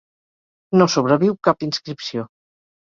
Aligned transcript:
No 0.79 0.87
sobreviu 0.95 1.39
cap 1.51 1.69
inscripció. 1.71 2.29